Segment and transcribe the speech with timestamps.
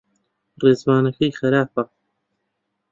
[0.61, 1.83] ڕێزمانەکەی خراپە.